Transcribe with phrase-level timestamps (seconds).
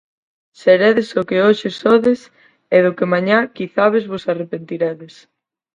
[0.61, 2.19] Seredes o que hoxe sodes
[2.75, 5.13] e do que mañá quizabes vos arrepentiredes.